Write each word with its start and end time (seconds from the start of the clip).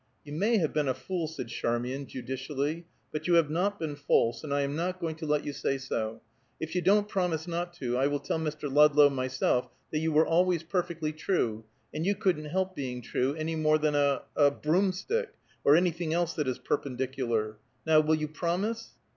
"You 0.25 0.33
may 0.33 0.57
have 0.57 0.73
been 0.73 0.87
a 0.87 0.95
fool," 0.95 1.27
said 1.27 1.49
Charmian, 1.49 2.07
judicially, 2.07 2.87
"but 3.11 3.27
you 3.27 3.35
have 3.35 3.51
not 3.51 3.77
been 3.77 3.95
false, 3.95 4.43
and 4.43 4.51
I 4.51 4.61
am 4.61 4.75
not 4.75 4.99
going 4.99 5.13
to 5.17 5.27
let 5.27 5.45
you 5.45 5.53
say 5.53 5.77
so. 5.77 6.21
If 6.59 6.73
you 6.73 6.81
don't 6.81 7.07
promise 7.07 7.47
not 7.47 7.71
to, 7.73 7.99
I 7.99 8.07
will 8.07 8.19
tell 8.19 8.39
Mr. 8.39 8.63
Ludlow 8.67 9.11
myself 9.11 9.69
that 9.91 9.99
you 9.99 10.11
were 10.11 10.25
always 10.25 10.63
perfectly 10.63 11.13
true, 11.13 11.65
and 11.93 12.03
you 12.03 12.15
couldn't 12.15 12.45
help 12.45 12.75
being 12.75 13.03
true, 13.03 13.35
any 13.35 13.55
more 13.55 13.77
than 13.77 13.93
a 13.93 14.23
a 14.35 14.49
broomstick, 14.49 15.35
or 15.63 15.75
anything 15.75 16.15
else 16.15 16.33
that 16.33 16.47
is 16.47 16.57
perpendicular. 16.57 17.57
Now, 17.85 17.99
will 17.99 18.15
you 18.15 18.27
promise?" 18.27 18.95